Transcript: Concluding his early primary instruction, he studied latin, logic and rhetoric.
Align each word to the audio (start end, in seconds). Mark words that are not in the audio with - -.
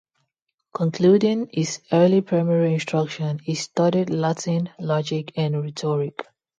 Concluding 0.73 1.51
his 1.53 1.79
early 1.91 2.21
primary 2.21 2.73
instruction, 2.73 3.37
he 3.37 3.53
studied 3.53 4.09
latin, 4.09 4.67
logic 4.79 5.31
and 5.35 5.61
rhetoric. 5.61 6.25